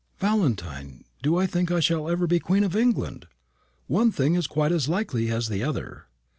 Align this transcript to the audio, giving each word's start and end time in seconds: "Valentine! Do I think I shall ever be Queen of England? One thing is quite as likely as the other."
"Valentine! 0.17 1.03
Do 1.21 1.37
I 1.37 1.45
think 1.45 1.69
I 1.69 1.79
shall 1.79 2.09
ever 2.09 2.25
be 2.25 2.39
Queen 2.39 2.63
of 2.63 2.75
England? 2.75 3.27
One 3.85 4.11
thing 4.11 4.33
is 4.33 4.47
quite 4.47 4.71
as 4.71 4.89
likely 4.89 5.29
as 5.29 5.47
the 5.47 5.63
other." 5.63 6.07